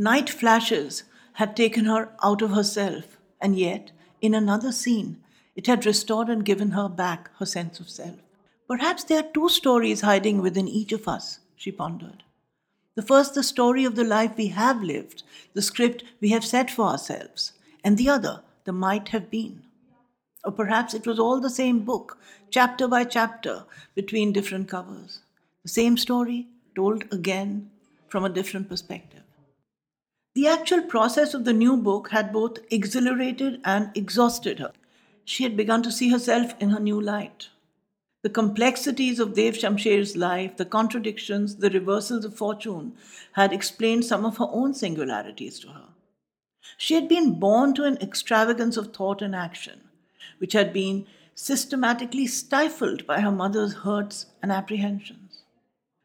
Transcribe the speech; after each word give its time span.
Night 0.00 0.30
flashes 0.30 1.02
had 1.34 1.54
taken 1.54 1.84
her 1.84 2.10
out 2.24 2.40
of 2.40 2.52
herself, 2.52 3.18
and 3.38 3.54
yet, 3.58 3.90
in 4.22 4.32
another 4.32 4.72
scene, 4.72 5.22
it 5.54 5.66
had 5.66 5.84
restored 5.84 6.30
and 6.30 6.42
given 6.42 6.70
her 6.70 6.88
back 6.88 7.28
her 7.36 7.44
sense 7.44 7.80
of 7.80 7.90
self. 7.90 8.16
Perhaps 8.66 9.04
there 9.04 9.20
are 9.20 9.30
two 9.34 9.50
stories 9.50 10.00
hiding 10.00 10.40
within 10.40 10.66
each 10.66 10.92
of 10.92 11.06
us, 11.06 11.40
she 11.54 11.70
pondered. 11.70 12.22
The 12.94 13.02
first, 13.02 13.34
the 13.34 13.42
story 13.42 13.84
of 13.84 13.94
the 13.94 14.04
life 14.04 14.38
we 14.38 14.46
have 14.46 14.82
lived, 14.82 15.22
the 15.52 15.60
script 15.60 16.02
we 16.18 16.30
have 16.30 16.46
set 16.46 16.70
for 16.70 16.86
ourselves, 16.86 17.52
and 17.84 17.98
the 17.98 18.08
other, 18.08 18.40
the 18.64 18.72
might 18.72 19.08
have 19.08 19.30
been. 19.30 19.64
Or 20.44 20.52
perhaps 20.52 20.94
it 20.94 21.06
was 21.06 21.18
all 21.18 21.40
the 21.40 21.50
same 21.50 21.80
book, 21.80 22.16
chapter 22.48 22.88
by 22.88 23.04
chapter, 23.04 23.66
between 23.94 24.32
different 24.32 24.66
covers. 24.66 25.20
The 25.62 25.68
same 25.68 25.98
story, 25.98 26.46
told 26.74 27.04
again 27.12 27.70
from 28.08 28.24
a 28.24 28.30
different 28.30 28.70
perspective. 28.70 29.19
The 30.34 30.46
actual 30.46 30.82
process 30.82 31.34
of 31.34 31.44
the 31.44 31.52
new 31.52 31.76
book 31.76 32.10
had 32.10 32.32
both 32.32 32.58
exhilarated 32.70 33.60
and 33.64 33.90
exhausted 33.96 34.60
her. 34.60 34.72
She 35.24 35.42
had 35.42 35.56
begun 35.56 35.82
to 35.82 35.90
see 35.90 36.10
herself 36.10 36.54
in 36.60 36.70
her 36.70 36.78
new 36.78 37.00
light. 37.00 37.48
The 38.22 38.30
complexities 38.30 39.18
of 39.18 39.34
Dev 39.34 39.56
Shamsher's 39.56 40.16
life, 40.16 40.56
the 40.56 40.64
contradictions, 40.64 41.56
the 41.56 41.70
reversals 41.70 42.24
of 42.24 42.36
fortune, 42.36 42.92
had 43.32 43.52
explained 43.52 44.04
some 44.04 44.24
of 44.24 44.36
her 44.36 44.46
own 44.50 44.72
singularities 44.72 45.58
to 45.60 45.68
her. 45.68 45.88
She 46.76 46.94
had 46.94 47.08
been 47.08 47.40
born 47.40 47.74
to 47.74 47.84
an 47.84 47.96
extravagance 48.00 48.76
of 48.76 48.94
thought 48.94 49.22
and 49.22 49.34
action, 49.34 49.80
which 50.38 50.52
had 50.52 50.72
been 50.72 51.06
systematically 51.34 52.26
stifled 52.26 53.06
by 53.06 53.20
her 53.20 53.32
mother's 53.32 53.72
hurts 53.72 54.26
and 54.42 54.52
apprehensions. 54.52 55.42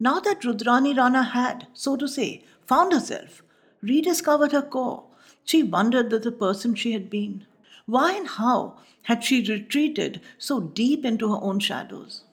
Now 0.00 0.18
that 0.20 0.40
Rudrani 0.40 0.96
Rana 0.96 1.22
had, 1.22 1.68
so 1.72 1.96
to 1.96 2.08
say, 2.08 2.44
found 2.66 2.92
herself, 2.92 3.42
rediscovered 3.82 4.52
her 4.52 4.62
core, 4.62 5.04
she 5.44 5.62
wondered 5.62 6.10
that 6.10 6.22
the 6.22 6.32
person 6.32 6.74
she 6.74 6.92
had 6.92 7.08
been. 7.08 7.46
Why 7.86 8.12
and 8.12 8.26
how 8.26 8.78
had 9.02 9.24
she 9.24 9.42
retreated 9.42 10.20
so 10.36 10.60
deep 10.60 11.04
into 11.04 11.32
her 11.32 11.40
own 11.40 11.58
shadows? 11.60 12.24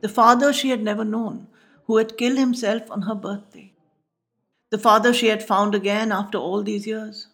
The 0.00 0.08
father 0.08 0.52
she 0.52 0.70
had 0.70 0.82
never 0.82 1.04
known, 1.04 1.48
who 1.86 1.96
had 1.96 2.16
killed 2.16 2.38
himself 2.38 2.90
on 2.90 3.02
her 3.02 3.14
birthday. 3.14 3.72
The 4.70 4.78
father 4.78 5.12
she 5.12 5.26
had 5.26 5.42
found 5.42 5.74
again 5.74 6.12
after 6.12 6.38
all 6.38 6.62
these 6.62 6.86
years. 6.86 7.26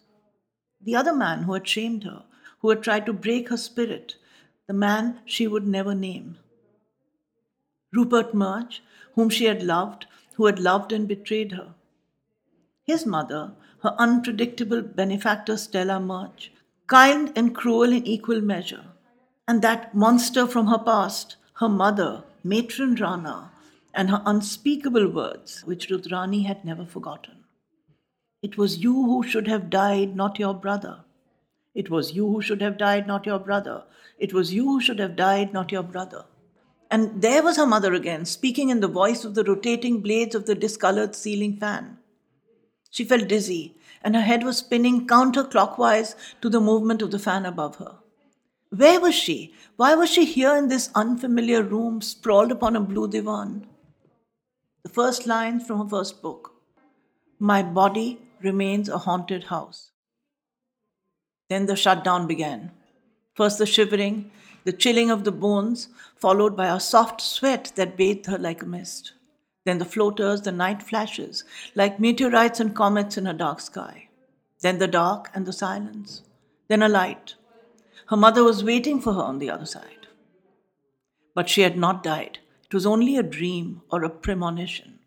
The 0.81 0.95
other 0.95 1.13
man 1.13 1.43
who 1.43 1.53
had 1.53 1.67
shamed 1.67 2.03
her, 2.03 2.23
who 2.59 2.69
had 2.69 2.81
tried 2.81 3.05
to 3.05 3.13
break 3.13 3.49
her 3.49 3.57
spirit, 3.57 4.15
the 4.65 4.73
man 4.73 5.19
she 5.25 5.47
would 5.47 5.67
never 5.67 5.93
name. 5.93 6.37
Rupert 7.93 8.33
Murch, 8.33 8.81
whom 9.13 9.29
she 9.29 9.45
had 9.45 9.63
loved, 9.63 10.07
who 10.33 10.45
had 10.47 10.59
loved 10.59 10.91
and 10.91 11.07
betrayed 11.07 11.51
her. 11.53 11.75
His 12.87 13.05
mother, 13.05 13.51
her 13.83 13.93
unpredictable 13.99 14.81
benefactor 14.81 15.57
Stella 15.57 15.99
Murch, 15.99 16.53
kind 16.87 17.33
and 17.35 17.53
cruel 17.53 17.91
in 17.91 18.07
equal 18.07 18.39
measure. 18.39 18.85
And 19.45 19.61
that 19.61 19.93
monster 19.93 20.47
from 20.47 20.67
her 20.67 20.77
past, 20.77 21.35
her 21.55 21.67
mother, 21.67 22.23
Matron 22.45 22.95
Rana, 22.95 23.51
and 23.93 24.09
her 24.09 24.21
unspeakable 24.25 25.09
words, 25.09 25.63
which 25.65 25.89
Rudrani 25.89 26.45
had 26.45 26.63
never 26.63 26.85
forgotten. 26.85 27.43
It 28.41 28.57
was 28.57 28.77
you 28.77 28.93
who 28.93 29.21
should 29.21 29.47
have 29.47 29.69
died, 29.69 30.15
not 30.15 30.39
your 30.39 30.53
brother. 30.53 31.03
It 31.75 31.89
was 31.89 32.13
you 32.13 32.27
who 32.27 32.41
should 32.41 32.61
have 32.61 32.77
died, 32.77 33.05
not 33.05 33.25
your 33.25 33.39
brother. 33.39 33.83
It 34.17 34.31
was 34.31 34.53
you 34.53 34.65
who 34.65 34.79
should 34.79 34.99
have 34.99 35.17
died, 35.17 35.51
not 35.51 35.73
your 35.73 35.83
brother. 35.83 36.23
And 36.89 37.21
there 37.21 37.43
was 37.43 37.57
her 37.57 37.67
mother 37.67 37.93
again, 37.93 38.23
speaking 38.23 38.69
in 38.69 38.79
the 38.79 38.87
voice 38.87 39.25
of 39.25 39.35
the 39.35 39.43
rotating 39.43 39.99
blades 39.99 40.35
of 40.35 40.45
the 40.45 40.55
discolored 40.55 41.15
ceiling 41.15 41.57
fan. 41.57 41.96
She 42.89 43.03
felt 43.03 43.27
dizzy, 43.27 43.75
and 44.01 44.15
her 44.15 44.21
head 44.21 44.43
was 44.43 44.57
spinning 44.57 45.07
counterclockwise 45.07 46.15
to 46.41 46.49
the 46.49 46.61
movement 46.61 47.01
of 47.01 47.11
the 47.11 47.19
fan 47.19 47.45
above 47.45 47.77
her. 47.77 47.95
Where 48.69 48.99
was 48.99 49.15
she? 49.15 49.53
Why 49.77 49.95
was 49.95 50.09
she 50.09 50.25
here 50.25 50.55
in 50.55 50.67
this 50.67 50.89
unfamiliar 50.93 51.63
room, 51.63 52.01
sprawled 52.01 52.51
upon 52.51 52.75
a 52.75 52.81
blue 52.81 53.07
divan? 53.07 53.65
The 54.83 54.89
first 54.89 55.25
lines 55.25 55.65
from 55.65 55.79
her 55.79 55.89
first 55.89 56.21
book 56.21 56.53
My 57.39 57.63
body 57.63 58.19
remains 58.41 58.89
a 58.89 58.97
haunted 58.97 59.45
house. 59.45 59.91
Then 61.49 61.65
the 61.65 61.75
shutdown 61.75 62.27
began. 62.27 62.71
First 63.35 63.57
the 63.57 63.65
shivering, 63.65 64.31
the 64.65 64.73
chilling 64.73 65.11
of 65.11 65.23
the 65.23 65.31
bones, 65.31 65.89
followed 66.15 66.57
by 66.57 66.67
a 66.67 66.79
soft 66.79 67.21
sweat 67.21 67.71
that 67.75 67.95
bathed 67.95 68.25
her 68.25 68.37
like 68.37 68.63
a 68.63 68.65
mist. 68.65 69.13
Then 69.67 69.79
the 69.79 69.83
floaters, 69.83 70.43
the 70.43 70.53
night 70.53 70.81
flashes, 70.81 71.43
like 71.75 71.99
meteorites 71.99 72.61
and 72.61 72.73
comets 72.73 73.17
in 73.17 73.27
a 73.27 73.33
dark 73.33 73.59
sky. 73.59 74.07
Then 74.61 74.77
the 74.77 74.87
dark 74.87 75.29
and 75.33 75.45
the 75.45 75.51
silence. 75.51 76.21
Then 76.69 76.81
a 76.81 76.87
light. 76.87 77.35
Her 78.07 78.15
mother 78.15 78.45
was 78.45 78.63
waiting 78.63 79.01
for 79.01 79.11
her 79.11 79.21
on 79.21 79.39
the 79.39 79.49
other 79.49 79.65
side. 79.65 80.07
But 81.35 81.49
she 81.49 81.63
had 81.63 81.77
not 81.77 82.01
died. 82.01 82.39
It 82.63 82.73
was 82.73 82.85
only 82.85 83.17
a 83.17 83.23
dream 83.23 83.81
or 83.91 84.05
a 84.05 84.09
premonition. 84.09 84.99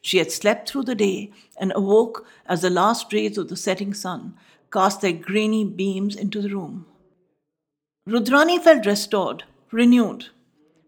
She 0.00 0.18
had 0.18 0.32
slept 0.32 0.68
through 0.68 0.82
the 0.82 0.96
day 0.96 1.30
and 1.56 1.72
awoke 1.76 2.26
as 2.46 2.62
the 2.62 2.70
last 2.70 3.12
rays 3.12 3.38
of 3.38 3.50
the 3.50 3.56
setting 3.56 3.94
sun 3.94 4.34
cast 4.72 5.00
their 5.00 5.12
grainy 5.12 5.64
beams 5.64 6.16
into 6.16 6.42
the 6.42 6.52
room. 6.52 6.86
Rudrani 8.08 8.60
felt 8.60 8.84
restored, 8.84 9.44
renewed. 9.70 10.30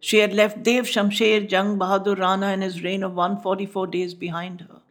She 0.05 0.19
had 0.19 0.35
left 0.35 0.63
Dev 0.63 0.85
Shamsher 0.85 1.49
Jang 1.49 1.79
Bahadur 1.79 2.19
Rana 2.19 2.49
and 2.49 2.63
his 2.63 2.83
reign 2.83 3.03
of 3.03 3.15
144 3.15 3.87
days 3.87 4.13
behind 4.13 4.61
her. 4.61 4.83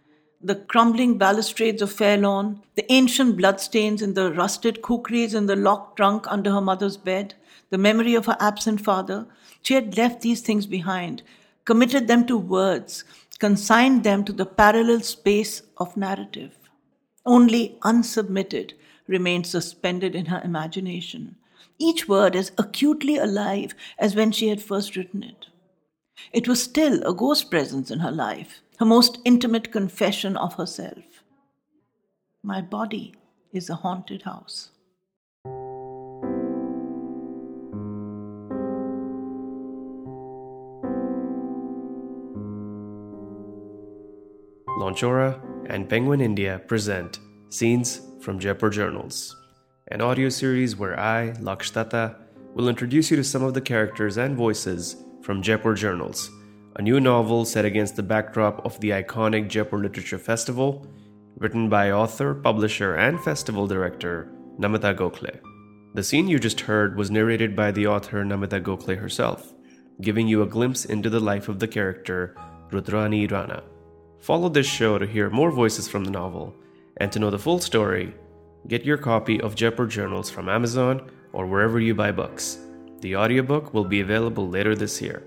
The 0.41 0.55
crumbling 0.55 1.19
balustrades 1.19 1.83
of 1.83 1.91
Fair 1.91 2.17
Lawn, 2.17 2.63
the 2.73 2.91
ancient 2.91 3.37
bloodstains 3.37 4.01
in 4.01 4.15
the 4.15 4.33
rusted 4.33 4.81
kukris 4.81 5.35
in 5.35 5.45
the 5.45 5.55
locked 5.55 5.97
trunk 5.97 6.25
under 6.31 6.49
her 6.49 6.61
mother's 6.61 6.97
bed, 6.97 7.35
the 7.69 7.77
memory 7.77 8.15
of 8.15 8.25
her 8.25 8.35
absent 8.39 8.81
father, 8.81 9.27
she 9.61 9.75
had 9.75 9.95
left 9.97 10.21
these 10.21 10.41
things 10.41 10.65
behind, 10.65 11.21
committed 11.63 12.07
them 12.07 12.25
to 12.25 12.35
words, 12.35 13.03
consigned 13.37 14.03
them 14.03 14.25
to 14.25 14.33
the 14.33 14.47
parallel 14.47 15.01
space 15.01 15.61
of 15.77 15.95
narrative. 15.95 16.57
Only 17.23 17.77
unsubmitted 17.83 18.73
remained 19.05 19.45
suspended 19.45 20.15
in 20.15 20.25
her 20.25 20.41
imagination 20.43 21.35
each 21.79 22.07
word 22.07 22.35
as 22.35 22.51
acutely 22.57 23.17
alive 23.17 23.75
as 23.97 24.15
when 24.15 24.31
she 24.31 24.47
had 24.47 24.61
first 24.61 24.95
written 24.95 25.23
it. 25.23 25.47
It 26.31 26.47
was 26.47 26.61
still 26.61 27.03
a 27.03 27.13
ghost 27.13 27.49
presence 27.49 27.91
in 27.91 27.99
her 27.99 28.11
life, 28.11 28.61
her 28.79 28.85
most 28.85 29.19
intimate 29.25 29.71
confession 29.71 30.37
of 30.37 30.55
herself. 30.55 31.23
My 32.43 32.61
body 32.61 33.15
is 33.51 33.69
a 33.69 33.75
haunted 33.75 34.23
house. 34.23 34.69
Launchora 44.79 45.41
and 45.69 45.87
Penguin 45.87 46.19
India 46.19 46.59
present 46.67 47.19
Scenes 47.49 48.01
from 48.19 48.39
Jaipur 48.39 48.69
Journals 48.69 49.35
an 49.93 50.01
audio 50.01 50.27
series 50.27 50.75
where 50.75 50.99
I, 50.99 51.33
Lakshdatta, 51.39 52.15
will 52.55 52.67
introduce 52.67 53.11
you 53.11 53.17
to 53.17 53.23
some 53.23 53.43
of 53.43 53.53
the 53.53 53.61
characters 53.61 54.17
and 54.17 54.35
voices 54.35 54.95
from 55.21 55.43
Jaipur 55.43 55.75
Journals, 55.75 56.31
a 56.77 56.81
new 56.81 56.99
novel 56.99 57.45
set 57.45 57.63
against 57.63 57.95
the 57.95 58.01
backdrop 58.01 58.65
of 58.65 58.79
the 58.79 58.89
iconic 58.89 59.47
Jaipur 59.49 59.77
Literature 59.77 60.17
Festival, 60.17 60.87
written 61.37 61.69
by 61.69 61.91
author, 61.91 62.33
publisher, 62.33 62.95
and 62.95 63.23
festival 63.23 63.67
director 63.67 64.31
Namita 64.57 64.97
Gokhale. 64.97 65.39
The 65.93 66.03
scene 66.03 66.27
you 66.27 66.39
just 66.39 66.61
heard 66.61 66.97
was 66.97 67.11
narrated 67.11 67.55
by 67.55 67.69
the 67.69 67.85
author 67.85 68.25
Namita 68.25 68.63
Gokhale 68.63 68.97
herself, 68.97 69.53
giving 70.01 70.27
you 70.27 70.41
a 70.41 70.47
glimpse 70.47 70.85
into 70.85 71.11
the 71.11 71.19
life 71.19 71.49
of 71.49 71.59
the 71.59 71.67
character 71.67 72.35
Rudrani 72.71 73.29
Rana. 73.29 73.61
Follow 74.21 74.49
this 74.49 74.65
show 74.65 74.97
to 74.97 75.05
hear 75.05 75.29
more 75.29 75.51
voices 75.51 75.87
from 75.87 76.03
the 76.03 76.09
novel 76.09 76.55
and 76.97 77.11
to 77.11 77.19
know 77.19 77.29
the 77.29 77.37
full 77.37 77.59
story 77.59 78.15
Get 78.67 78.85
your 78.85 78.97
copy 78.97 79.41
of 79.41 79.55
Jaipur 79.55 79.87
Journals 79.87 80.29
from 80.29 80.47
Amazon 80.47 81.11
or 81.33 81.45
wherever 81.45 81.81
you 81.81 81.93
buy 81.93 82.11
books. 82.11 82.59
The 83.01 83.17
audiobook 83.17 83.73
will 83.73 83.83
be 83.83 83.99
available 83.99 84.47
later 84.47 84.73
this 84.73 85.01
year. 85.01 85.23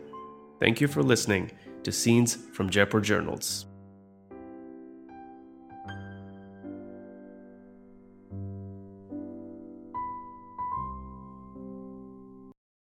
Thank 0.59 0.81
you 0.81 0.89
for 0.89 1.03
listening 1.03 1.53
to 1.83 1.93
Scenes 1.93 2.35
from 2.55 2.71
Jaipur 2.71 3.01
Journals. 3.01 3.67